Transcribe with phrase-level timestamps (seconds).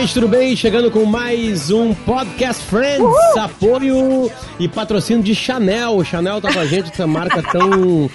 [0.00, 0.54] gente, tudo bem?
[0.54, 3.40] Chegando com mais um Podcast Friends, Uhul!
[3.40, 6.04] apoio e patrocínio de Chanel.
[6.04, 8.08] Chanel tá com a gente, essa marca tão,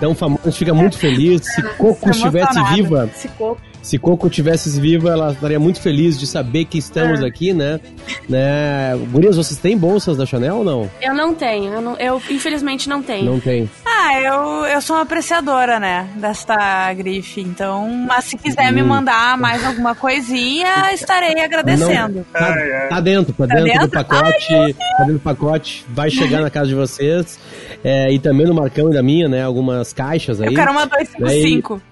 [0.00, 1.42] tão famosa, a gente fica muito feliz.
[1.44, 3.10] Se Coco estivesse viva.
[3.14, 7.26] Se Coco se Coco tivesse viva, ela estaria muito feliz de saber que estamos é.
[7.26, 7.80] aqui, né?
[8.28, 8.94] né?
[9.10, 10.90] Gurias, vocês têm bolsas da Chanel ou não?
[11.00, 13.24] Eu não tenho, eu, não, eu infelizmente não tenho.
[13.24, 13.70] Não tem.
[14.00, 18.74] Ah, eu, eu sou uma apreciadora, né, desta grife, então, mas se quiser hum.
[18.76, 22.18] me mandar mais alguma coisinha, estarei agradecendo.
[22.18, 22.54] Não, tá,
[22.88, 26.40] tá, dentro, tá, tá dentro, dentro, do pacote, Ai, tá dentro do pacote, vai chegar
[26.40, 27.40] na casa de vocês,
[27.82, 30.46] é, e também no Marcão e da minha, né, algumas caixas aí.
[30.46, 31.82] Eu quero uma 255.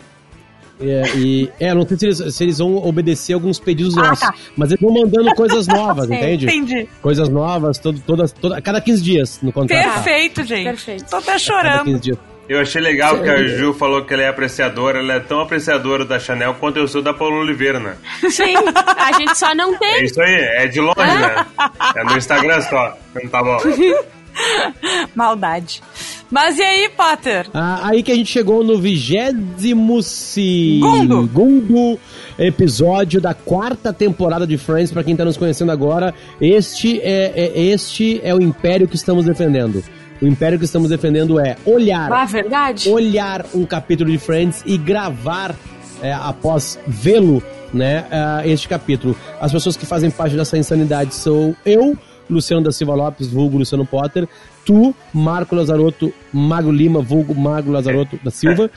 [0.81, 4.21] É, e, é, não sei se eles, se eles, vão obedecer alguns pedidos ah, nossos,
[4.21, 4.35] tá.
[4.57, 6.45] mas eles vão mandando coisas novas, entende?
[6.45, 6.89] Entendi.
[7.01, 9.95] Coisas novas, todo, todas, toda, cada 15 dias no contrato.
[9.95, 10.65] Perfeito, gente.
[10.65, 11.05] Perfeito.
[11.09, 12.19] Tô até chorando.
[12.49, 16.05] Eu achei legal que a Ju falou que ela é apreciadora, ela é tão apreciadora
[16.05, 17.97] da Chanel quanto eu sou da Paula Oliveira, né?
[18.31, 18.55] Sim,
[18.97, 19.95] a gente só não tem.
[19.95, 21.47] É isso aí, é de longe, né?
[21.97, 23.59] É no Instagram só, não tá bom.
[25.15, 25.83] Maldade.
[26.31, 27.47] Mas e aí, Potter?
[27.55, 31.99] Ah, aí que a gente chegou no vigésimo segundo
[32.39, 34.91] episódio da quarta temporada de Friends.
[34.91, 39.25] Para quem tá nos conhecendo agora, este é, é, este é o império que estamos
[39.25, 39.85] defendendo.
[40.21, 42.11] O império que estamos defendendo é olhar.
[42.13, 42.89] Ah, verdade?
[42.89, 45.55] Olhar um capítulo de Friends e gravar
[46.03, 48.05] é, após vê-lo, né?
[48.11, 49.17] Uh, este capítulo.
[49.41, 51.97] As pessoas que fazem parte dessa insanidade são eu,
[52.29, 54.29] Luciano da Silva Lopes, vulgo Luciano Potter,
[54.65, 58.71] tu, Marco Lazarotto, Mago Lima, vulgo Mago Lazarotto da Silva,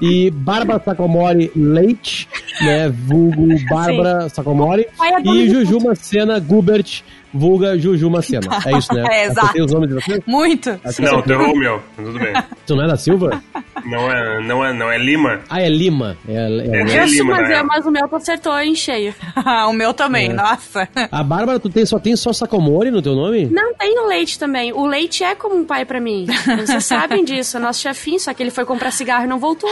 [0.00, 2.26] e Bárbara Sacomori Leite,
[2.60, 4.86] né, vulgo Bárbara Sacomori,
[5.24, 7.02] e Juju Macena Gubert,
[7.36, 8.46] vulga Juju Macena.
[8.64, 9.04] É isso, né?
[9.16, 9.62] É, exato.
[9.62, 10.20] os nomes de vocês?
[10.26, 10.70] Muito.
[10.98, 12.32] Não, teu o meu, tudo bem.
[12.66, 13.42] Tu não é da Silva?
[13.84, 15.40] Não é, não é, não é Lima.
[15.48, 16.16] Ah, é Lima.
[16.28, 19.14] É, é, é, é Lima, mas, é, mas o meu tu acertou em cheio.
[19.68, 20.32] o meu também, é.
[20.32, 20.88] nossa.
[21.10, 23.46] A Bárbara, tu tem, só tem só Sacomori no teu nome?
[23.46, 24.72] Não, tem o Leite também.
[24.72, 26.26] O Leite é como um pai pra mim.
[26.26, 27.56] Vocês sabem disso.
[27.56, 29.70] É nosso chefinho, só que ele foi comprar cigarro e não voltou.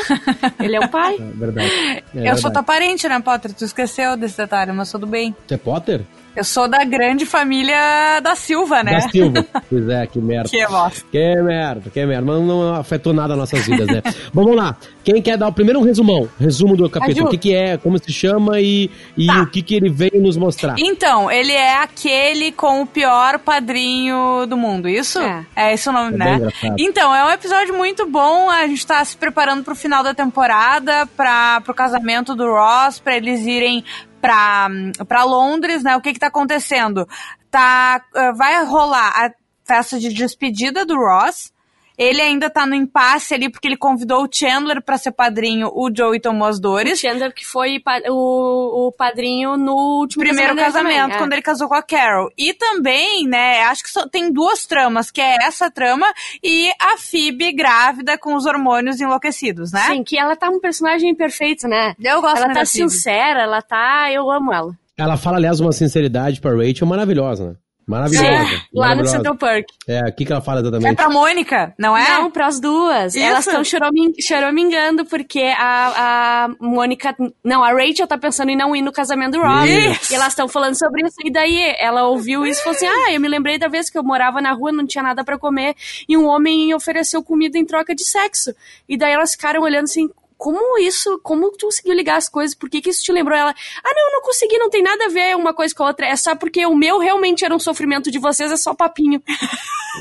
[0.60, 1.16] Ele é o pai.
[1.18, 1.68] É verdade.
[1.68, 2.40] É eu verdade.
[2.40, 3.52] sou tua parente, né, Potter?
[3.52, 5.34] Tu esqueceu desse detalhe, mas tudo bem.
[5.46, 6.02] Tu é Potter?
[6.36, 8.92] Eu sou da grande família da Silva, né?
[8.92, 9.46] Da Silva.
[9.70, 10.48] Pois é, que merda.
[10.48, 11.04] Que bosta.
[11.10, 12.24] Que merda, que merda.
[12.24, 14.02] Mas não afetou nada as nossas vidas, né?
[14.32, 14.76] Bom, vamos lá.
[15.02, 16.28] Quem quer dar o primeiro um resumão?
[16.38, 17.26] Resumo do capítulo.
[17.26, 19.42] O que, que é, como se chama e, e tá.
[19.42, 20.76] o que, que ele veio nos mostrar.
[20.78, 25.20] Então, ele é aquele com o pior padrinho do mundo, isso?
[25.20, 26.48] É, é esse o nome, é né?
[26.78, 28.50] Então, é um episódio muito bom.
[28.50, 33.16] A gente tá se preparando pro final da temporada, pra, pro casamento do Ross, pra
[33.16, 33.84] eles irem
[34.24, 35.96] para Londres, né?
[35.96, 37.06] O que que tá acontecendo?
[37.50, 39.30] Tá, eh, vai rolar a
[39.64, 41.52] festa de despedida do Ross,
[41.96, 45.90] ele ainda tá no impasse ali porque ele convidou o Chandler para ser padrinho, o
[45.94, 46.98] Joey tomou as dores.
[46.98, 51.18] O Chandler que foi o, o padrinho no último primeiro casamento, também, é.
[51.18, 52.30] quando ele casou com a Carol.
[52.36, 56.06] E também, né, acho que só tem duas tramas, que é essa trama
[56.42, 59.82] e a Phoebe grávida com os hormônios enlouquecidos, né?
[59.86, 61.94] Sim, que ela tá um personagem perfeito, né?
[62.02, 64.72] Eu gosto Ela tá sincera, ela tá, eu amo ela.
[64.96, 67.56] Ela fala, aliás, uma sinceridade pra Rachel maravilhosa, né?
[67.86, 68.28] Maravilhosa.
[68.28, 69.66] É, lá no Central Park.
[69.86, 70.92] É, o que, que ela fala exatamente?
[70.92, 72.08] É pra Mônica, não é?
[72.08, 73.14] Não, pras duas.
[73.14, 73.24] Isso.
[73.24, 77.14] Elas estão choramingando porque a, a Mônica.
[77.44, 79.68] Não, a Rachel tá pensando em não ir no casamento do Rob.
[79.68, 80.12] Isso.
[80.12, 81.16] E elas estão falando sobre isso.
[81.24, 83.98] E daí ela ouviu isso e falou assim: Ah, eu me lembrei da vez que
[83.98, 85.74] eu morava na rua, não tinha nada para comer,
[86.08, 88.54] e um homem ofereceu comida em troca de sexo.
[88.88, 90.08] E daí elas ficaram olhando assim:
[90.44, 92.54] como isso, como tu conseguiu ligar as coisas?
[92.54, 93.54] Por que, que isso te lembrou ela?
[93.82, 96.04] Ah, não, não consegui, não tem nada a ver uma coisa com a outra.
[96.04, 99.22] É só porque o meu realmente era um sofrimento de vocês, é só papinho.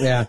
[0.01, 0.27] É.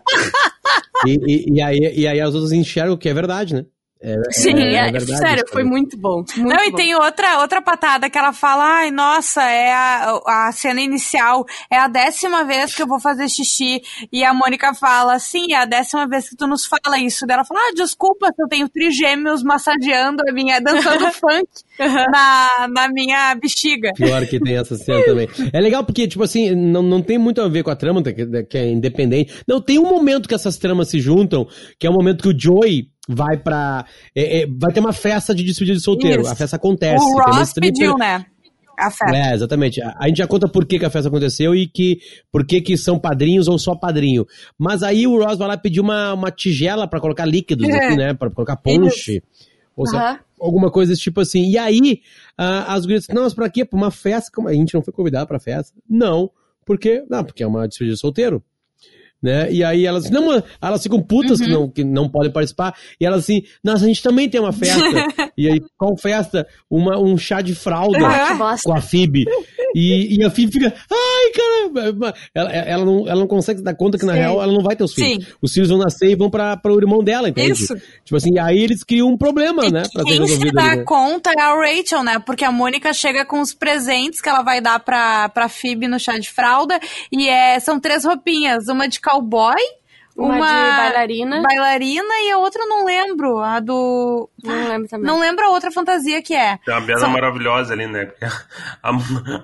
[1.05, 3.65] e, e, e, aí, e aí as outras enxergam que é verdade, né?
[4.07, 6.17] É, Sim, é, é, é verdade, sério, foi muito bom.
[6.17, 6.63] Muito não, bom.
[6.63, 11.47] e tem outra, outra patada que ela fala: ai, nossa, é a, a cena inicial,
[11.71, 13.81] é a décima vez que eu vou fazer xixi.
[14.13, 17.27] E a Mônica fala: sim, é a décima vez que tu nos fala isso.
[17.27, 21.49] Daí ela fala: ah, desculpa se eu tenho trigêmeos massageando a minha, dançando funk
[21.79, 23.91] na, na minha bexiga.
[23.97, 25.31] Pior que tem essa cena também.
[25.51, 28.59] É legal porque, tipo assim, não, não tem muito a ver com a trama, que
[28.59, 29.33] é independente.
[29.49, 31.49] Não, tem um momento que essas tramas se juntam,
[31.79, 33.85] que é o momento que o Joey vai pra.
[34.15, 36.23] É, é, vai ter uma festa de despedida de solteiro.
[36.23, 36.33] Isso.
[36.33, 37.05] A festa acontece.
[37.05, 38.25] O Ross pediu, né?
[38.79, 39.17] A festa.
[39.17, 39.81] É, exatamente.
[39.81, 41.99] A, gente já conta por que, que, a festa aconteceu e que
[42.33, 44.27] por que, que são padrinhos ou só padrinho.
[44.59, 47.73] Mas aí o Ross vai lá pedir uma, uma tigela para colocar líquidos é.
[47.73, 48.15] aqui, né?
[48.15, 49.23] Pra colocar ponche.
[49.77, 51.49] Ou seja, alguma coisa desse tipo assim.
[51.49, 52.01] E aí,
[52.39, 53.65] uh, as gurias não, mas pra quê?
[53.65, 54.31] Pra uma festa?
[54.33, 55.77] Como a gente não foi convidado pra festa?
[55.89, 56.31] Não.
[56.65, 58.43] Porque, não, porque é uma despedida de solteiro.
[59.23, 59.51] Né?
[59.51, 61.47] E aí elas, não, elas ficam putas uhum.
[61.47, 64.53] que, não, que não podem participar, e elas assim, nossa, a gente também tem uma
[64.53, 64.85] festa.
[65.37, 66.47] e aí, qual festa?
[66.71, 69.25] Uma, um chá de fralda ah, com a Fib.
[69.75, 73.99] E, e a Phoebe fica, ai, cara, ela, ela, não, ela não consegue dar conta
[73.99, 74.19] que na Sim.
[74.21, 75.25] real ela não vai ter os filhos.
[75.25, 75.33] Sim.
[75.43, 77.53] Os filhos vão nascer e vão para o irmão dela, entende?
[77.53, 77.75] Isso.
[78.05, 79.83] Tipo assim, aí eles criam um problema, e né?
[79.93, 80.85] Pra quem se dá ali, né?
[80.85, 82.19] conta é a Rachel, né?
[82.21, 85.99] Porque a Mônica chega com os presentes que ela vai dar pra, pra Phoebe no
[85.99, 86.79] chá de fralda
[87.11, 89.61] e é, são três roupinhas, uma de cowboy,
[90.17, 91.43] uma, uma, de bailarina.
[91.43, 93.39] Bailarina e a outra eu não lembro.
[93.39, 94.31] A do.
[94.43, 95.07] Não lembro também.
[95.07, 96.59] Não lembro a outra fantasia que é.
[96.65, 97.11] Tem uma São...
[97.11, 98.13] maravilhosa ali, né?
[98.83, 98.91] A,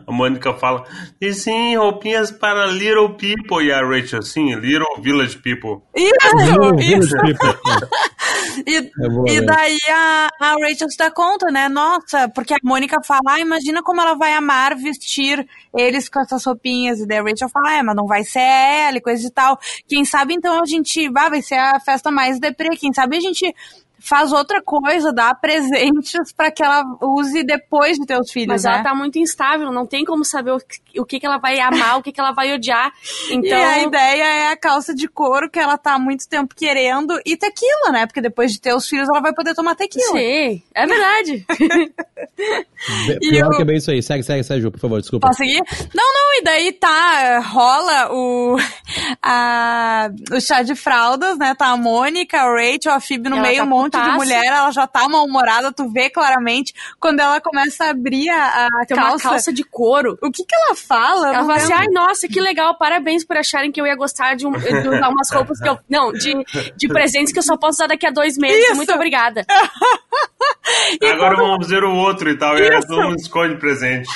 [0.07, 0.85] a Mônica fala:
[1.21, 3.65] e sim, roupinhas para little people.
[3.65, 5.83] E a Rachel, sim, little village people.
[5.97, 6.77] Isso!
[6.79, 7.17] isso.
[8.67, 8.91] e, é
[9.33, 11.69] e daí a, a Rachel se dá conta, né?
[11.69, 15.47] Nossa, porque a Mônica fala: ah, imagina como ela vai amar vestir
[15.77, 17.01] eles com essas roupinhas.
[17.01, 19.59] E daí a Rachel fala: é, mas não vai ser ela e coisa e tal.
[19.89, 23.21] Quem sabe então a gente, ah, vai ser a festa mais deprê, quem sabe a
[23.21, 23.55] gente
[24.01, 28.49] faz outra coisa, dá presentes para que ela use depois de ter os filhos.
[28.49, 28.73] Mas né?
[28.73, 31.61] ela tá muito instável, não tem como saber o que, o que, que ela vai
[31.61, 32.93] amar, o que, que ela vai odiar.
[33.31, 33.51] Então...
[33.61, 37.21] E a ideia é a calça de couro que ela tá há muito tempo querendo
[37.27, 38.07] e tequila, né?
[38.07, 40.13] Porque depois de ter os filhos ela vai poder tomar tequila.
[40.13, 41.45] Sim, é verdade.
[43.21, 44.03] Pior que é bem isso aí.
[44.03, 45.27] Segue, segue, segue, Ju, por favor, desculpa.
[45.27, 45.61] Posso seguir?
[45.95, 48.57] Não, não, e daí tá, rola o,
[49.23, 51.55] a, o chá de fraldas, né?
[51.55, 54.45] Tá a Mônica, a Rachel, a Phoebe no ela meio, tá um monte de mulher,
[54.47, 56.75] ela já tá mal-humorada, tu vê claramente.
[56.99, 59.27] Quando ela começa a abrir a, a Tem calça.
[59.27, 60.19] Uma calça de couro.
[60.23, 61.29] O que que ela fala?
[61.29, 64.47] Ela fala assim, ai, nossa, que legal, parabéns por acharem que eu ia gostar de,
[64.47, 65.79] um, de usar umas roupas que eu...
[65.89, 66.35] Não, de,
[66.77, 68.65] de presentes que eu só posso usar daqui a dois meses.
[68.67, 68.77] Isso.
[68.77, 69.45] Muito obrigada.
[71.03, 71.49] Agora quando...
[71.49, 72.57] vamos ver o outro e tal.
[72.59, 74.09] E aí todo mundo esconde presente.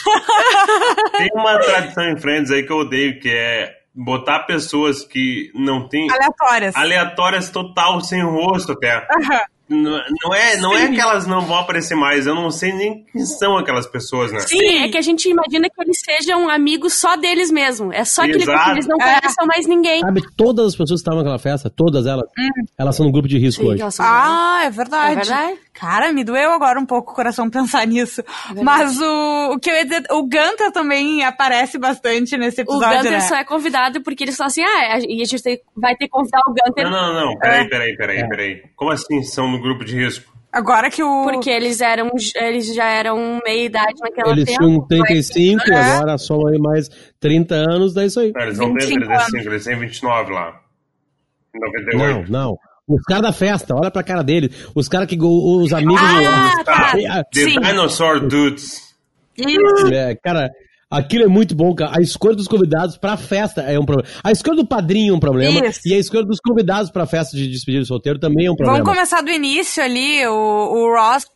[1.16, 5.88] Tem uma tradição em Friends aí que eu odeio, que é botar pessoas que não
[5.88, 6.11] tem.
[6.11, 6.75] Aleatórias.
[6.76, 8.99] Aleatórias total, sem rosto até.
[8.99, 9.38] Uhum.
[9.69, 13.05] Não, não é, não é que elas não vão aparecer mais, eu não sei nem
[13.11, 14.40] quem são aquelas pessoas, né?
[14.40, 17.90] Sim, é que a gente imagina que eles sejam amigos só deles mesmo.
[17.90, 18.55] É só que eles, não
[19.00, 19.20] é.
[19.20, 20.00] conhecem mais ninguém.
[20.00, 22.64] Sabe, todas as pessoas que estavam naquela festa, todas elas, hum.
[22.78, 23.82] elas são no grupo de risco Sim, hoje.
[24.00, 25.12] Ah, é verdade.
[25.12, 25.58] É verdade.
[25.75, 28.22] Cara, me doeu agora um pouco o coração pensar nisso.
[28.56, 32.88] É Mas o, o que eu ia dizer, o Gunter também aparece bastante nesse episódio.
[32.88, 33.20] O Gunter né?
[33.20, 35.43] só é convidado porque eles falam assim: ah, e a gente
[35.76, 36.84] vai ter que convidar o Gunter.
[36.84, 38.28] Não, não, não, peraí, peraí, peraí, é.
[38.28, 38.62] peraí.
[38.76, 40.32] Como assim são no grupo de risco?
[40.52, 41.24] Agora que o.
[41.24, 42.10] Porque eles eram.
[42.36, 46.88] Eles já eram meia idade naquela Eles tempo, tinham 35 e agora somam aí mais
[47.18, 48.32] 30 anos, daí isso aí.
[48.32, 50.60] Não, eles não têm 35, eles têm 29 lá.
[51.54, 52.30] 98.
[52.30, 52.58] Não, não.
[52.86, 54.50] Os caras da festa, olha pra cara dele.
[54.74, 55.18] Os caras que.
[55.20, 56.00] Os amigos.
[56.00, 56.64] Ah, do...
[56.64, 57.24] tá.
[57.32, 57.60] The Sim.
[57.60, 58.94] Dinosaur Dudes.
[59.92, 60.50] É, cara,
[60.90, 61.96] Aquilo é muito bom, cara.
[61.96, 64.08] A escolha dos convidados pra festa é um problema.
[64.22, 65.66] A escolha do padrinho é um problema.
[65.66, 65.81] Isso.
[65.86, 68.78] E a escolha dos convidados pra festa de despedida de solteiro também é um problema.
[68.78, 70.26] Vamos começar do início ali.
[70.26, 71.26] O, o Ross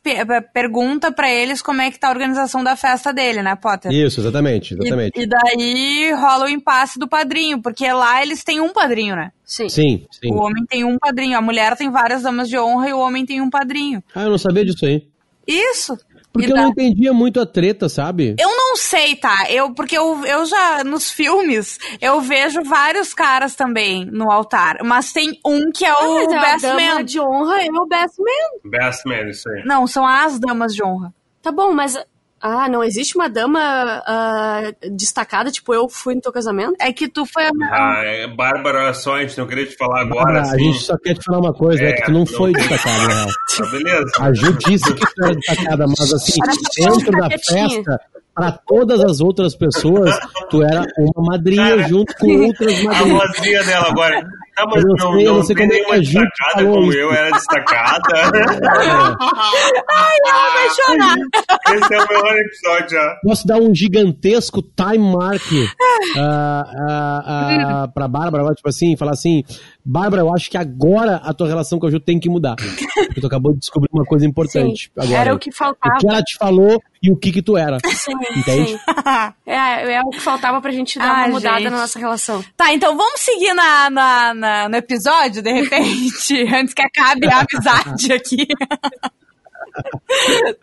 [0.53, 3.91] pergunta pra eles como é que tá a organização da festa dele, né, Potter?
[3.93, 5.19] Isso, exatamente, exatamente.
[5.19, 9.31] E, e daí rola o impasse do padrinho, porque lá eles têm um padrinho, né?
[9.45, 9.69] Sim.
[9.69, 10.07] sim.
[10.11, 12.99] Sim, O homem tem um padrinho, a mulher tem várias damas de honra e o
[12.99, 14.03] homem tem um padrinho.
[14.15, 15.07] Ah, eu não sabia disso aí.
[15.47, 15.97] Isso.
[16.33, 18.37] Porque eu não entendia muito a treta, sabe?
[18.39, 19.47] Eu não sei, tá?
[19.51, 24.79] Eu, porque eu, eu já, nos filmes, eu vejo vários caras também no altar.
[24.85, 27.05] Mas tem um que é ah, o é Best Man.
[27.05, 28.71] de honra é o Best Man.
[28.71, 29.65] Best Man, isso aí.
[29.65, 31.13] Não, são as damas de honra.
[31.43, 31.97] Tá bom, mas
[32.41, 36.77] ah, não existe uma dama uh, destacada, tipo, eu fui no teu casamento?
[36.81, 37.51] É que tu foi a.
[37.73, 40.43] Ah, é, Bárbara, só a gente não queria te falar agora.
[40.43, 40.55] assim.
[40.55, 42.53] A gente só quer te falar uma coisa, é, é que tu não, não foi
[42.53, 43.27] destacada, né?
[43.59, 44.13] Tá beleza.
[44.21, 46.41] A Ju disse que tu era destacada, mas assim,
[46.77, 48.01] dentro da festa,
[48.39, 50.17] para todas as outras pessoas,
[50.49, 53.21] tu era uma madrinha Cara, junto com outras madrinhas.
[53.21, 54.23] A vozinha dela agora.
[54.57, 58.15] Ah, mas eu não, sei, não, não tem nenhuma é destacada como eu era destacada.
[59.91, 61.17] Ai, ela vai chorar.
[61.75, 63.17] Esse é o melhor episódio já.
[63.23, 65.65] Posso dar um gigantesco time mark uh,
[66.17, 69.45] uh, uh, pra Bárbara, tipo assim, falar assim,
[69.91, 72.57] Bárbara, eu acho que agora a tua relação com a Ju tem que mudar.
[72.57, 74.85] Porque tu acabou de descobrir uma coisa importante.
[74.85, 75.95] Sim, agora, era o que faltava.
[75.95, 77.79] O que ela te falou e o que que tu era.
[77.87, 78.73] Sim, Entende?
[78.73, 78.79] Sim.
[79.47, 81.71] É, é o que faltava pra gente dar ah, uma mudada gente.
[81.71, 82.45] na nossa relação.
[82.55, 87.47] Tá, então vamos seguir na, na, na no episódio, de repente, antes que acabe a
[87.47, 88.47] amizade aqui.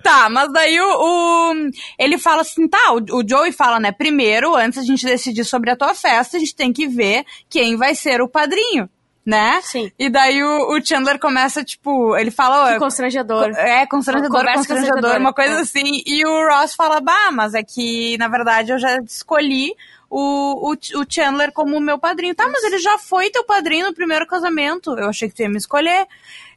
[0.03, 4.55] tá, mas daí o, o, ele fala assim, tá, o, o Joey fala, né, primeiro,
[4.55, 7.95] antes a gente decidir sobre a tua festa, a gente tem que ver quem vai
[7.95, 8.87] ser o padrinho
[9.25, 9.59] né?
[9.63, 9.91] Sim.
[9.97, 12.73] E daí o, o Chandler começa, tipo, ele fala...
[12.73, 13.49] Que constrangedor.
[13.57, 15.61] É, constrangedor, constrangedor, uma coisa é.
[15.61, 16.03] assim.
[16.05, 19.73] E o Ross fala, bah, mas é que, na verdade, eu já escolhi
[20.17, 22.33] o, o, o Chandler como meu padrinho.
[22.33, 24.97] Tá, mas ele já foi teu padrinho no primeiro casamento.
[24.97, 26.07] Eu achei que tu ia me escolher.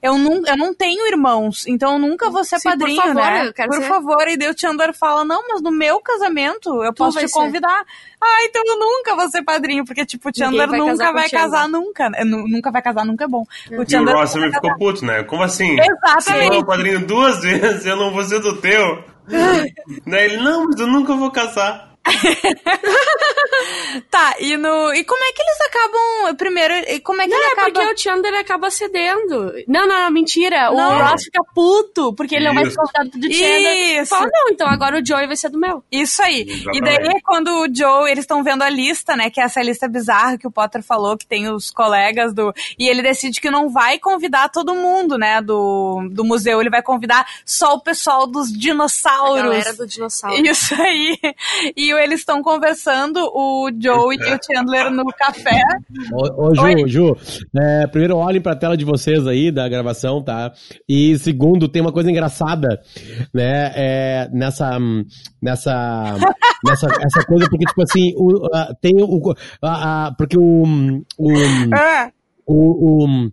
[0.00, 3.32] Eu não, eu não tenho irmãos, então eu nunca vou ser Sim, padrinho, por favor,
[3.32, 3.52] né?
[3.52, 3.88] por ser.
[3.88, 4.28] favor.
[4.28, 7.80] E daí o Chandler fala, não, mas no meu casamento eu tu posso te convidar.
[7.80, 8.18] Ser.
[8.22, 11.68] Ah, então eu nunca vou ser padrinho, porque, tipo, o Chandler vai nunca vai casar
[11.68, 12.10] nunca.
[12.24, 13.44] Nunca vai casar, nunca é bom.
[13.72, 15.24] O Chandler e o Ross também ficou puto, né?
[15.24, 15.76] Como assim?
[15.80, 16.54] Exatamente.
[16.54, 19.02] Você é padrinho duas vezes, eu não vou ser do teu.
[20.06, 21.87] Daí ele, não, mas eu nunca vou casar.
[24.10, 24.92] tá, e no.
[24.94, 26.36] E como é que eles acabam.
[26.36, 27.70] Primeiro, e como é que não, ele é acaba...
[27.70, 29.52] porque o Chandler acaba cedendo.
[29.66, 30.70] Não, não, mentira.
[30.70, 30.96] Não.
[30.96, 32.54] O Ross fica puto, porque ele Isso.
[32.54, 34.00] não vai ser convidado do Chandler.
[34.00, 34.10] Isso.
[34.10, 35.82] Fala, não, então agora o Joey vai ser do meu.
[35.90, 36.42] Isso aí.
[36.42, 36.78] Exatamente.
[36.78, 39.30] E daí, quando o Joe, eles estão vendo a lista, né?
[39.30, 42.52] Que é essa lista bizarra que o Potter falou, que tem os colegas do.
[42.78, 45.40] E ele decide que não vai convidar todo mundo, né?
[45.40, 46.60] Do, do museu.
[46.60, 49.40] Ele vai convidar só o pessoal dos dinossauros.
[49.40, 50.46] A galera do dinossauro.
[50.46, 51.18] Isso aí.
[51.76, 55.60] E eles estão conversando, o Joe e o Chandler no café.
[56.12, 56.88] Ô, ô Ju, Oi?
[56.88, 57.16] Ju,
[57.56, 60.52] é, primeiro olhem pra tela de vocês aí da gravação, tá?
[60.88, 62.80] E segundo, tem uma coisa engraçada,
[63.32, 63.72] né?
[63.74, 64.78] É, nessa.
[65.40, 66.16] Nessa.
[66.64, 69.04] nessa essa coisa, porque, tipo assim, o, uh, tem o.
[69.04, 70.64] Uh, uh, porque o.
[71.18, 71.32] o,
[71.74, 72.10] é.
[72.46, 73.30] o, o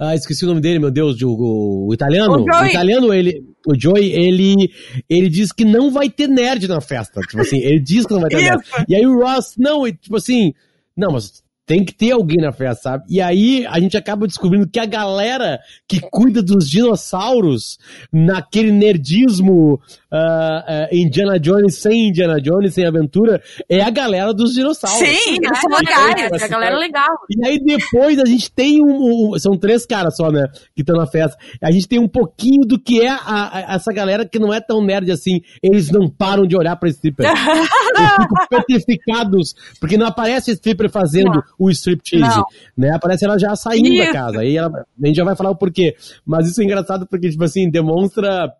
[0.00, 2.38] ah, esqueci o nome dele, meu Deus, o, o italiano.
[2.38, 3.42] O, o, italiano, ele.
[3.68, 4.72] O Joey, ele.
[5.08, 7.20] Ele diz que não vai ter nerd na festa.
[7.20, 8.62] Tipo assim, ele diz que não vai ter nerd.
[8.88, 10.54] E aí o Ross, não, tipo assim.
[10.96, 13.04] Não, mas tem que ter alguém na festa, sabe?
[13.10, 17.78] E aí a gente acaba descobrindo que a galera que cuida dos dinossauros,
[18.10, 19.78] naquele nerdismo
[20.12, 24.98] uh, uh, Indiana Jones sem Indiana Jones, sem aventura, é a galera dos dinossauros.
[24.98, 27.08] Sim, eles são legais, é a galera legal.
[27.30, 30.96] E aí depois a gente tem um, um são três caras só, né, que estão
[30.96, 31.36] na festa.
[31.62, 33.18] A gente tem um pouquinho do que é a,
[33.72, 36.88] a, essa galera que não é tão nerd assim, eles não param de olhar pra
[36.88, 37.26] stripper.
[37.28, 42.42] eles ficam petrificados, porque não aparece stripper fazendo não o striptease,
[42.76, 42.90] né?
[42.94, 44.06] Aparece ela já saindo isso.
[44.06, 44.40] da casa.
[44.40, 45.94] Aí ela, a gente já vai falar o porquê.
[46.24, 48.52] Mas isso é engraçado porque, tipo assim, demonstra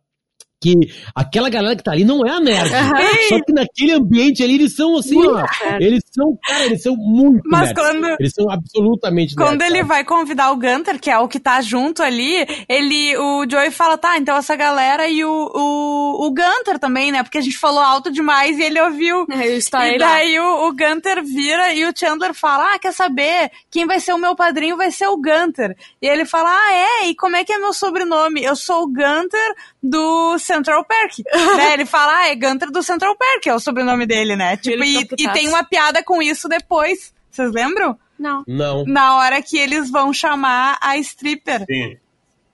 [0.61, 0.75] que
[1.15, 2.71] aquela galera que tá ali não é a nerd.
[2.73, 3.29] Uhum.
[3.29, 5.45] Só que naquele ambiente ali eles são assim, ó.
[5.81, 7.83] Eles são, cara, eles são muito Mas nerds.
[7.83, 11.41] quando eles são absolutamente Quando nerds, ele vai convidar o Gunter, que é o que
[11.41, 16.31] tá junto ali, ele o Joey fala: "Tá, então essa galera e o o, o
[16.31, 17.23] Gunter também, né?
[17.23, 19.27] Porque a gente falou alto demais e ele ouviu.
[19.31, 23.51] É, está e daí o, o Gunter vira e o Chandler fala: "Ah, quer saber?
[23.71, 25.77] Quem vai ser o meu padrinho vai ser o Gunter".
[26.03, 27.09] E ele fala: "Ah, é?
[27.09, 28.43] E como é que é meu sobrenome?
[28.43, 31.19] Eu sou o Gunter do Central Park.
[31.57, 31.75] né?
[31.75, 34.57] Ele fala, ah, é Gunter do Central Park, é o sobrenome dele, né?
[34.57, 37.13] Tipo, e, e tem uma piada com isso depois.
[37.31, 37.99] Vocês lembram?
[38.19, 38.43] Não.
[38.47, 38.85] Não.
[38.87, 41.67] Na hora que eles vão chamar a stripper.
[41.67, 41.99] Sim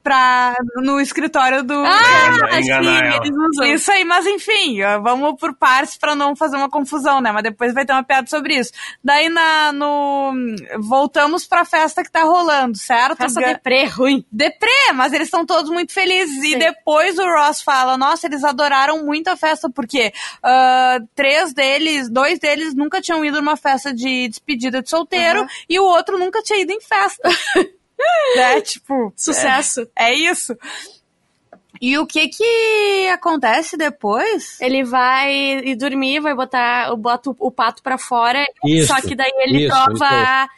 [0.04, 1.73] pra, no escritório do.
[1.73, 7.23] Ah, enganar sim, Isso aí, mas enfim, vamos por partes pra não fazer uma confusão,
[7.23, 7.32] né?
[7.32, 8.70] Mas depois vai ter uma piada sobre isso.
[9.02, 10.32] Daí na, no.
[10.78, 13.16] Voltamos pra festa que tá rolando, certo?
[13.16, 14.25] Festa deprê, ruim.
[14.30, 16.38] Deprê, mas eles estão todos muito felizes.
[16.40, 16.54] Sim.
[16.54, 20.12] E depois o Ross fala: Nossa, eles adoraram muito a festa, porque
[20.44, 25.46] uh, três deles, dois deles nunca tinham ido numa festa de despedida de solteiro uhum.
[25.66, 27.28] e o outro nunca tinha ido em festa.
[28.36, 28.60] né?
[28.60, 29.88] Tipo, sucesso.
[29.96, 30.56] É, é isso.
[31.81, 34.61] E o que que acontece depois?
[34.61, 35.33] Ele vai
[35.64, 39.66] ir dormir, vai botar, bota o, o pato para fora, isso, só que daí ele
[39.66, 40.49] isso, prova a,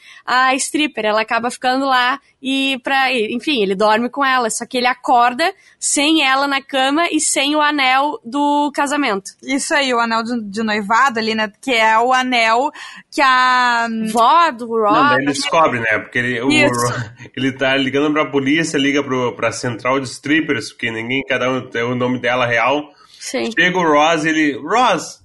[0.49, 4.77] a stripper, ela acaba ficando lá e pra, enfim, ele dorme com ela, só que
[4.77, 9.33] ele acorda sem ela na cama e sem o anel do casamento.
[9.43, 12.71] Isso aí, o anel de, de noivado ali, né, que é o anel
[13.11, 14.93] que a vó do Rob...
[14.93, 16.49] Não, daí ele descobre, né, porque ele, o,
[17.37, 21.61] ele tá ligando pra polícia, liga pro, pra central de strippers, porque ninguém, cada um
[21.63, 22.91] tem o nome dela real.
[23.19, 23.51] Sim.
[23.51, 25.23] Chega o Ross, ele, Ross,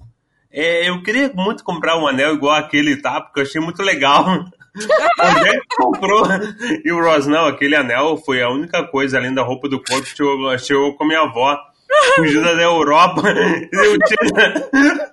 [0.50, 3.20] é, eu queria muito comprar um anel igual aquele, tá?
[3.20, 4.26] Porque eu achei muito legal.
[4.26, 6.26] Onde é que comprou?
[6.84, 10.02] E o Ross, não, aquele anel foi a única coisa além da roupa do corpo
[10.02, 11.58] que chegou, chegou com a minha avó
[12.16, 13.22] fugindo da Europa.
[13.72, 15.12] Eu tinha...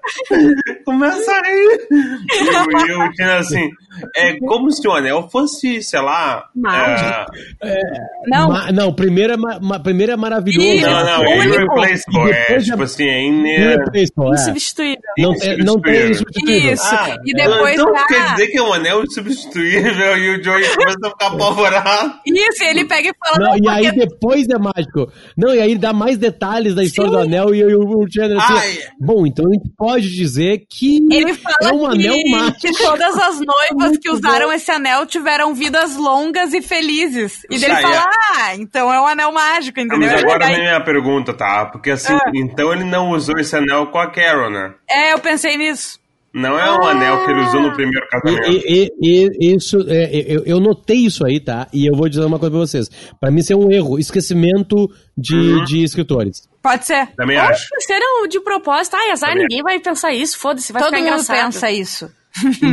[0.86, 1.88] Começa a rir.
[1.92, 3.70] E eu tinha assim.
[4.16, 6.46] É como se o anel fosse, sei lá.
[6.68, 7.26] É...
[7.64, 7.82] É...
[8.28, 8.50] Não.
[8.50, 8.72] Ma...
[8.72, 9.80] não, primeiro é, ma...
[9.80, 10.82] primeiro é maravilhoso.
[10.82, 12.32] Não, não, é irreplaceable.
[12.32, 14.34] É, tipo assim, é irreplaceable.
[14.34, 15.02] Insubstituível.
[15.18, 16.74] Não, tem, não tem insubstituível.
[16.74, 16.96] Isso.
[16.96, 17.74] Ah, e depois.
[17.74, 18.08] Então ah...
[18.08, 22.14] quer dizer que é um anel insubstituível e o Joey começa a ficar apavorado.
[22.26, 23.46] Isso, ele pega e fala.
[23.46, 25.12] Não, não e aí depois é mágico.
[25.38, 27.18] Não, e aí dá mais detalhes da história Sim.
[27.18, 28.54] do anel e, o Chandler assim.
[28.54, 28.78] Ai.
[29.00, 32.60] Bom, então a gente pode dizer que ele fala é um anel mágico.
[32.60, 34.54] Que todas as noivas que usaram bom.
[34.54, 37.46] esse anel tiveram vidas longas e felizes.
[37.50, 40.10] E dele fala, ah, então é um anel mágico, entendeu?
[40.10, 41.66] Mas agora vem a pergunta, tá?
[41.66, 42.32] Porque assim, ah.
[42.34, 44.74] então ele não usou esse anel com a Carol, né?
[44.90, 45.99] É, eu pensei nisso.
[46.34, 48.50] Não é um anel que ele usou no primeiro casamento.
[48.50, 51.68] E, e, e isso, é, eu, eu, notei isso aí, tá?
[51.74, 52.90] E eu vou dizer uma coisa pra vocês.
[53.20, 55.64] Pra mim, isso é um erro, esquecimento de, uhum.
[55.64, 56.48] de escritores.
[56.62, 57.08] Pode ser.
[57.16, 57.68] Também acho.
[57.80, 58.96] Serão de propósito.
[58.96, 60.38] Ai, azar, Também ninguém vai pensar isso.
[60.38, 61.36] Foda-se, vai Todo ficar engraçado.
[61.36, 62.19] Todo mundo pensa isso.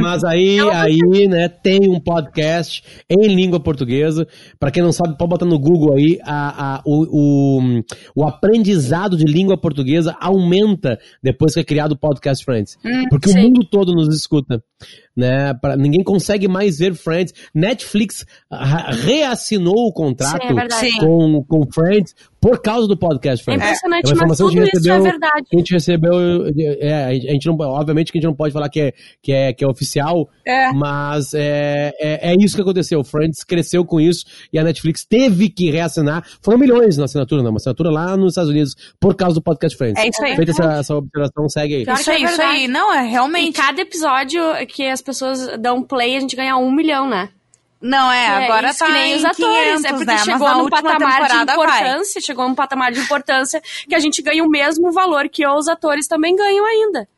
[0.01, 4.27] Mas aí, aí, né, tem um podcast em língua portuguesa.
[4.59, 7.83] Para quem não sabe, pode botar no Google aí, a, a, o, o,
[8.15, 12.79] o, aprendizado de língua portuguesa aumenta depois que é criado o Podcast Friends.
[12.85, 13.39] Hum, porque sim.
[13.39, 14.63] o mundo todo nos escuta
[15.17, 15.55] né?
[15.55, 17.33] Pra, ninguém consegue mais ver Friends.
[17.55, 18.27] Netflix
[19.05, 23.61] reassinou o contrato Sim, é com, com Friends por causa do podcast Friends.
[23.61, 25.47] É impressionante, é mas tudo recebeu, isso é verdade.
[25.53, 26.13] A gente recebeu,
[26.81, 29.53] é, a gente não, obviamente que a gente não pode falar que é, que é,
[29.53, 30.71] que é oficial, é.
[30.73, 33.03] mas é, é, é, isso que aconteceu.
[33.03, 36.25] Friends cresceu com isso e a Netflix teve que reassinar.
[36.41, 39.77] Foram milhões na assinatura, não, uma assinatura lá nos Estados Unidos por causa do podcast
[39.77, 40.01] Friends.
[40.01, 40.37] É isso aí.
[40.37, 41.83] Feita essa, essa observação, segue aí.
[41.83, 42.69] Isso aí, isso aí.
[42.69, 43.51] Não, é realmente.
[43.51, 47.31] E cada episódio que as pessoas dão play, a gente ganha um milhão, né?
[47.81, 50.19] Não, é, é agora tá que nem os atores, 500, é porque né?
[50.19, 52.23] chegou num patamar de importância, vai.
[52.23, 56.07] chegou num patamar de importância que a gente ganha o mesmo valor que os atores
[56.07, 57.09] também ganham ainda.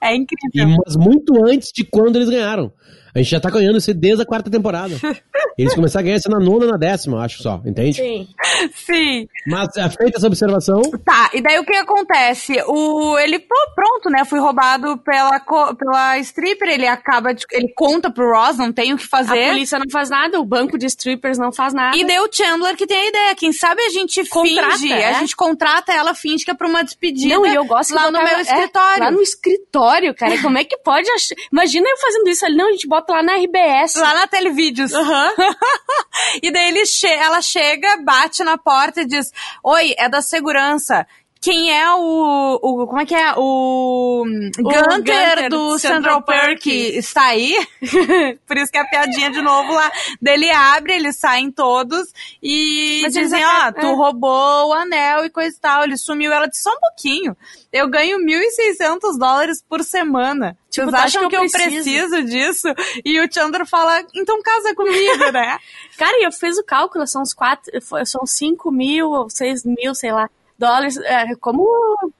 [0.00, 0.50] É incrível.
[0.68, 2.72] E, mas muito antes de quando eles ganharam.
[3.14, 4.94] A gente já tá ganhando isso desde a quarta temporada.
[5.58, 7.98] Eles começaram a ganhar isso na nona na décima, acho só, entende?
[7.98, 8.28] Sim.
[8.74, 9.28] Sim.
[9.46, 10.80] Mas é feita essa observação.
[11.04, 12.62] Tá, e daí o que acontece?
[12.66, 14.24] O, ele, pô, pronto, né?
[14.24, 15.40] Fui roubado pela,
[15.74, 19.44] pela stripper, ele acaba, de, ele conta pro Ross, não tem o que fazer.
[19.44, 21.96] A polícia não faz nada, o banco de strippers não faz nada.
[21.96, 23.34] E deu o Chandler que tem a ideia.
[23.34, 25.08] Quem sabe a gente contrata, finge, é?
[25.08, 27.34] a gente contrata ela, finge que é pra uma despedida.
[27.34, 29.04] Não, e eu gosto lá no meu é, escritório.
[29.04, 30.40] Lá no escritório, cara.
[30.40, 31.34] Como é que pode achar?
[31.52, 32.56] Imagina eu fazendo isso ali.
[32.56, 33.96] Não, a gente bota bota lá na RBS.
[33.96, 34.92] Lá na Televídeos.
[34.92, 35.30] Uhum.
[36.42, 39.32] e daí ele che ela chega, bate na porta e diz:
[39.64, 41.06] Oi, é da segurança
[41.40, 43.32] quem é o, o, como é que é?
[43.34, 46.66] O, o Gunter, Gunter do Central Park.
[46.66, 47.56] Está aí?
[48.46, 53.14] Por isso que a piadinha de novo lá dele abre eles saem todos e Mas
[53.14, 53.94] dizem ó oh, tu é.
[53.94, 55.84] roubou o anel e coisa e tal.
[55.84, 56.30] Ele sumiu.
[56.30, 57.34] Ela disse só um pouquinho.
[57.72, 60.58] Eu ganho 1.600 dólares por semana.
[60.68, 62.22] Tipo, Vocês acham que eu, que eu preciso?
[62.22, 62.68] disso?
[63.02, 65.58] E o Chandler fala, então casa comigo, né?
[65.96, 67.72] Cara, eu fiz o cálculo, são uns quatro,
[68.04, 70.28] são 5 mil ou 6 mil, sei lá
[70.60, 71.66] dólares, é, como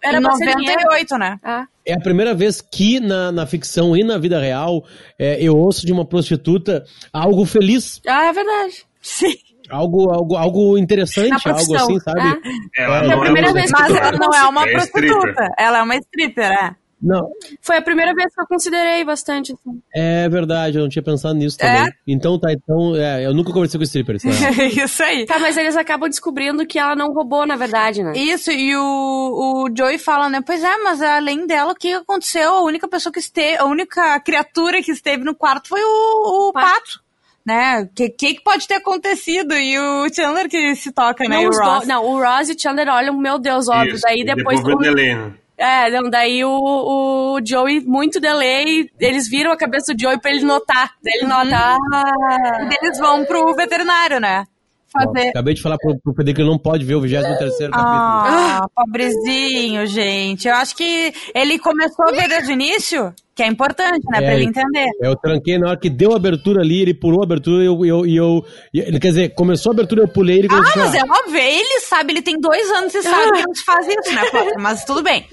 [0.03, 1.39] era em 98, né?
[1.45, 1.67] Ah.
[1.85, 4.83] É a primeira vez que na, na ficção e na vida real
[5.19, 8.01] é, eu ouço de uma prostituta algo feliz.
[8.09, 8.87] Ah, é verdade.
[9.03, 9.37] Sim.
[9.69, 12.21] Algo, algo, algo interessante, algo assim, sabe?
[12.21, 12.37] Ah.
[12.77, 15.97] Ela é, a primeira vez Mas ela não é uma é prostituta, ela é uma
[15.97, 16.75] stripper, é.
[17.03, 17.31] Não.
[17.63, 19.53] Foi a primeira vez que eu considerei bastante.
[19.53, 19.83] Assim.
[19.95, 21.89] É verdade, eu não tinha pensado nisso também.
[21.89, 21.93] É?
[22.07, 24.23] Então tá, então, é, eu nunca conversei com strippers.
[24.23, 24.29] Tá?
[24.85, 25.25] Isso aí.
[25.25, 28.13] Tá, mas eles acabam descobrindo que ela não roubou, na verdade, né?
[28.15, 30.43] Isso, e o, o Joey fala, né?
[30.45, 32.51] Pois é, mas além dela, o que aconteceu?
[32.51, 36.53] A única pessoa que esteve, a única criatura que esteve no quarto foi o, o
[36.53, 36.71] pato.
[36.71, 37.11] pato
[37.45, 37.83] né?
[37.83, 39.55] O que, que, pode ter acontecido?
[39.55, 41.37] E o Chandler que se toca, né?
[41.37, 41.83] Não, e o Ross.
[41.83, 43.95] Do, não, o Ross e o Chandler olham, meu Deus, óbvio.
[43.95, 44.63] Isso, daí depois.
[44.63, 50.01] depois do, é, não, daí o, o Joey, muito delay, eles viram a cabeça do
[50.01, 50.95] Joey pra ele notar.
[51.05, 54.47] Daí ele nota, ah, eles vão pro veterinário, né?
[54.93, 55.29] Fazer...
[55.29, 57.97] acabei de falar pro, pro Pedro que ele não pode ver o 23 terceiro capítulo.
[57.97, 60.49] Ah, pobrezinho, gente.
[60.49, 63.15] Eu acho que ele começou a ver desde o início.
[63.41, 64.19] Que é importante, né?
[64.19, 64.87] É, pra ele entender.
[65.01, 67.87] Eu tranquei na hora que deu a abertura ali, ele pulou a abertura e eu,
[67.87, 71.41] eu, eu, eu, Quer dizer, começou a abertura, eu pulei ele Ah, mas é óbvio,
[71.41, 74.21] ele sabe, ele tem dois anos e sabe que não se faz isso, né?
[74.61, 75.27] Mas tudo bem.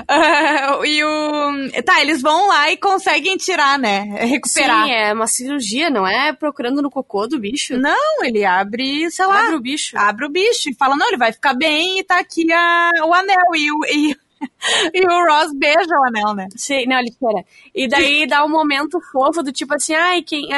[0.00, 1.08] Uh, e o.
[1.84, 4.00] Tá, eles vão lá e conseguem tirar, né?
[4.20, 4.86] Recuperar.
[4.86, 7.76] Sim, é uma cirurgia, não é procurando no cocô do bicho?
[7.78, 9.44] Não, ele abre, sei lá.
[9.44, 9.98] Abre o bicho.
[9.98, 13.12] Abre o bicho e fala, não, ele vai ficar bem e tá aqui a, o
[13.12, 13.54] anel.
[13.54, 13.84] E o.
[13.86, 14.24] E
[14.92, 16.48] e o Ross beija o anel, né?
[16.56, 17.44] Sim, não, ele espera.
[17.74, 20.48] E daí dá um momento fofo do tipo assim, ai, quem.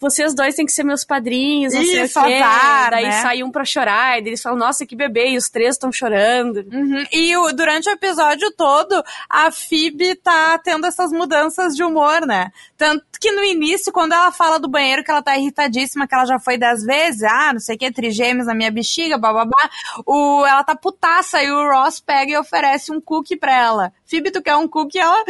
[0.00, 2.34] Vocês dois têm que ser meus padrinhos, não sei o quê.
[2.34, 3.22] Azar, daí né?
[3.22, 6.64] sai um pra chorar, e eles falam, nossa, que bebê, e os três estão chorando.
[6.72, 7.04] Uhum.
[7.12, 12.52] E o, durante o episódio todo, a Phoebe tá tendo essas mudanças de humor, né?
[12.76, 16.24] Tanto que no início, quando ela fala do banheiro que ela tá irritadíssima, que ela
[16.24, 19.68] já foi dez vezes, ah, não sei o que, trigêmeos na minha bexiga, bababá,
[20.06, 23.92] o, ela tá putaça e o Ross pega e oferece um cookie pra ela.
[24.06, 24.98] Phoebe, tu quer um cookie?
[24.98, 25.24] Ela,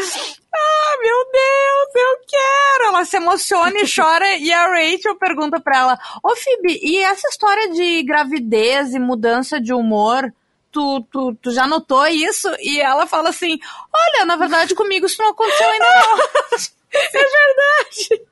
[0.59, 2.89] ah, meu Deus, eu quero!
[2.89, 6.99] Ela se emociona e chora e a Rachel pergunta pra ela, ô oh, Phoebe, e
[6.99, 10.33] essa história de gravidez e mudança de humor,
[10.71, 12.49] tu, tu, tu já notou isso?
[12.61, 13.59] E ela fala assim,
[13.93, 16.19] olha, na verdade comigo isso não aconteceu ainda não.
[16.93, 18.29] é verdade.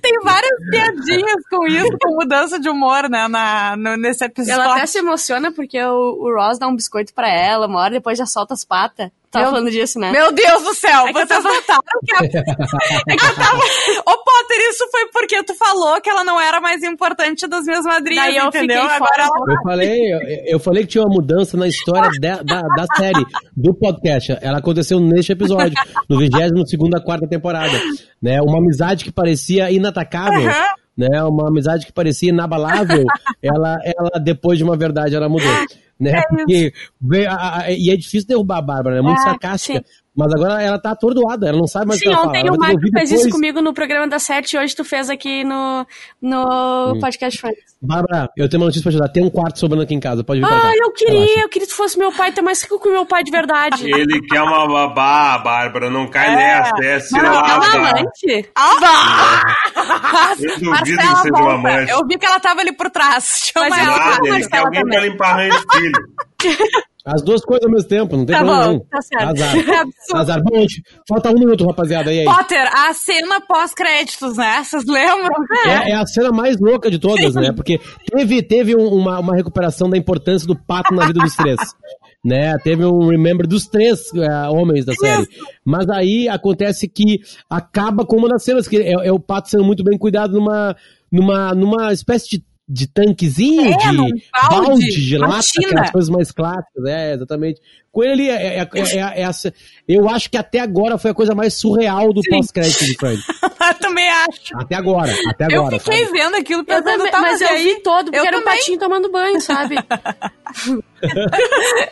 [0.00, 4.60] Tem várias piadinhas com isso, com mudança de humor, né, na, no, nesse episódio.
[4.60, 7.94] Ela até se emociona porque o, o Ross dá um biscoito para ela, uma hora
[7.94, 9.10] depois já solta as patas.
[9.34, 10.10] Tava falando disso, né?
[10.10, 11.48] Meu Deus do céu, é vocês tava...
[11.48, 12.18] notaram que a...
[13.12, 13.58] é que eu tava...
[13.58, 17.84] Ô, Potter, isso foi porque tu falou que ela não era mais importante das minhas
[17.84, 18.82] madrinhas, Daí eu entendeu?
[18.82, 19.54] Agora ela...
[19.54, 23.24] Eu falei, eu, eu, falei que tinha uma mudança na história de, da, da série,
[23.56, 24.38] do podcast.
[24.40, 25.74] Ela aconteceu neste episódio,
[26.08, 27.78] no 22 segunda quarta temporada.
[28.22, 28.40] Né?
[28.40, 30.42] Uma amizade que parecia inatacável.
[30.42, 31.22] Uhum né?
[31.24, 33.04] Uma amizade que parecia inabalável,
[33.42, 35.50] ela, ela depois de uma verdade, ela mudou.
[35.98, 36.10] Né?
[36.18, 36.72] É Porque,
[37.28, 39.78] a, a, e é difícil derrubar a Bárbara, é muito é, sarcástica.
[39.78, 40.04] Sim.
[40.16, 42.34] Mas agora ela tá atordoada, ela não sabe mais o que ela fala.
[42.34, 45.42] Sim, ontem o Marco fez isso comigo no programa da Sete, hoje tu fez aqui
[45.42, 45.84] no,
[46.22, 47.74] no podcast Friends.
[47.82, 49.08] Bárbara, eu tenho uma notícia pra te dar.
[49.08, 50.68] Tem um quarto sobrando aqui em casa, pode vir ah, pra cá.
[50.68, 51.40] Ah, eu queria, Relaxa.
[51.40, 53.30] eu queria que tu fosse meu pai, tá mais rico que o meu pai de
[53.32, 53.84] verdade.
[53.90, 56.36] Ele quer uma babá, Bárbara, não cai é.
[56.36, 58.50] nessa, é se Não, é uma amante.
[58.54, 61.90] Ah, eu duvido que seja uma amante.
[61.90, 63.50] Eu vi que ela tava ali por trás.
[63.52, 64.18] Chama Mas ela.
[64.22, 66.84] Ele quer alguém pra limpar de filho.
[67.06, 68.72] As duas coisas ao mesmo tempo, não tem tá problema.
[68.72, 69.28] Bom, tá certo.
[69.28, 69.54] Azar.
[70.14, 70.42] É Azar.
[70.42, 72.10] Bom, gente, falta um minuto, rapaziada.
[72.10, 72.24] E aí?
[72.24, 74.64] Potter, a cena pós-créditos, né?
[74.64, 75.28] Vocês lembram?
[75.66, 77.40] É, é, a cena mais louca de todas, Sim.
[77.40, 77.52] né?
[77.52, 77.78] Porque
[78.10, 81.58] teve, teve uma, uma recuperação da importância do pato na vida dos três.
[82.24, 82.56] né?
[82.64, 85.28] Teve um remember dos três uh, homens da série.
[85.62, 87.20] Mas aí acontece que
[87.50, 90.74] acaba com uma das cenas, que é, é o pato sendo muito bem cuidado numa,
[91.12, 96.32] numa, numa espécie de de tanquezinho, é, de balde, balde de lata, aquelas coisas mais
[96.32, 97.60] clássicas, é, exatamente.
[97.92, 99.52] Com ele, é, é, é, é, essa,
[99.86, 103.24] eu acho que até agora foi a coisa mais surreal do pós-crédito de Friends.
[103.42, 104.56] eu também acho.
[104.56, 105.76] Até agora, até agora.
[105.76, 106.18] Eu fiquei sabe?
[106.18, 108.54] vendo aquilo pensando, eu também, tá, mas, mas eu vi todo, porque eu era também.
[108.54, 109.76] um patinho tomando banho, sabe?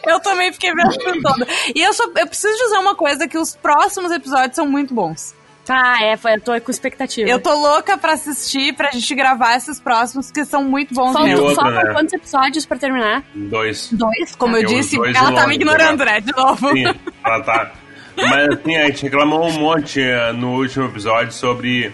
[0.08, 1.46] eu também fiquei vendo todo.
[1.74, 5.34] E eu, só, eu preciso dizer uma coisa, que os próximos episódios são muito bons.
[5.68, 7.28] Ah, é, eu tô com expectativa.
[7.28, 11.24] Eu tô louca pra assistir, pra gente gravar esses próximos, que são muito bons Faltam,
[11.24, 11.54] mesmo.
[11.54, 11.92] Faltam né?
[11.92, 13.22] quantos episódios pra terminar?
[13.34, 13.92] Dois.
[13.92, 14.34] Dois?
[14.34, 16.20] Como eu, eu disse, ela tá me ignorando, né?
[16.20, 16.72] De novo.
[16.72, 16.84] Sim,
[17.24, 17.72] ela tá.
[18.16, 21.92] Mas assim, a gente reclamou um monte eh, no último episódio sobre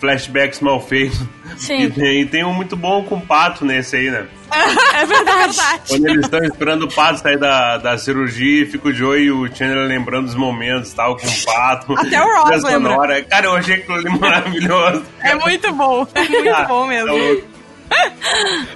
[0.00, 1.20] flashbacks mal feitos.
[1.56, 1.82] Sim.
[1.82, 4.26] E tem, e tem um muito bom com o Pato nesse aí, né?
[4.94, 5.58] É verdade.
[5.88, 9.46] Quando eles estão esperando o Pato sair da, da cirurgia, fica o Joey e o
[9.54, 11.92] Chandler lembrando os momentos tal, com o Pato.
[11.98, 13.22] Até o Ross lembra.
[13.24, 15.04] Cara, eu achei aquilo ali maravilhoso.
[15.20, 16.06] É muito bom.
[16.14, 17.08] É muito ah, bom mesmo.
[17.08, 17.57] Tá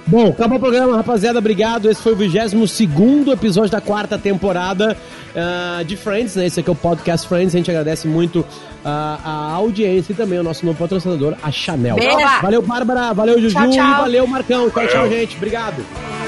[0.05, 1.39] Bom, acabou o programa, rapaziada.
[1.39, 1.89] Obrigado.
[1.89, 4.97] Esse foi o 22 episódio da quarta temporada
[5.35, 6.45] uh, de Friends, né?
[6.45, 7.53] Esse aqui é o podcast Friends.
[7.53, 8.45] A gente agradece muito uh,
[8.83, 11.97] a audiência e também o nosso novo patrocinador, a Chanel.
[12.41, 13.13] Valeu, Bárbara.
[13.13, 13.55] Valeu, Juju.
[13.55, 13.87] Tchau, tchau.
[13.87, 14.69] E valeu, Marcão.
[14.69, 15.35] Tchau, tchau, gente.
[15.37, 16.22] Obrigado.